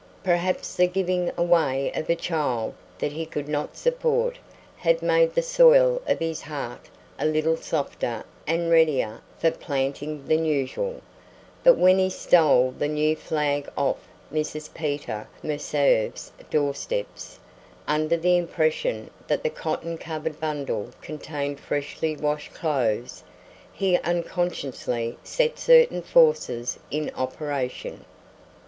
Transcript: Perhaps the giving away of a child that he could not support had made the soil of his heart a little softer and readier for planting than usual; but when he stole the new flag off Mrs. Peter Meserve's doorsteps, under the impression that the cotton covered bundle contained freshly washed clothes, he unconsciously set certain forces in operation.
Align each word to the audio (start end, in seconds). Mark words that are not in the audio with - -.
Perhaps 0.23 0.77
the 0.77 0.87
giving 0.87 1.31
away 1.37 1.91
of 1.93 2.09
a 2.09 2.15
child 2.15 2.73
that 2.97 3.11
he 3.11 3.23
could 3.23 3.47
not 3.47 3.77
support 3.77 4.39
had 4.77 5.03
made 5.03 5.35
the 5.35 5.43
soil 5.43 6.01
of 6.07 6.17
his 6.17 6.41
heart 6.41 6.89
a 7.19 7.25
little 7.27 7.55
softer 7.55 8.23
and 8.47 8.71
readier 8.71 9.21
for 9.37 9.51
planting 9.51 10.25
than 10.25 10.43
usual; 10.43 11.01
but 11.63 11.77
when 11.77 11.99
he 11.99 12.09
stole 12.09 12.71
the 12.71 12.87
new 12.87 13.15
flag 13.15 13.69
off 13.77 13.99
Mrs. 14.33 14.73
Peter 14.73 15.27
Meserve's 15.43 16.31
doorsteps, 16.49 17.37
under 17.87 18.17
the 18.17 18.37
impression 18.37 19.11
that 19.27 19.43
the 19.43 19.51
cotton 19.51 19.99
covered 19.99 20.39
bundle 20.39 20.89
contained 21.03 21.59
freshly 21.59 22.15
washed 22.17 22.55
clothes, 22.55 23.21
he 23.71 23.99
unconsciously 23.99 25.19
set 25.23 25.59
certain 25.59 26.01
forces 26.01 26.79
in 26.89 27.11
operation. 27.15 28.03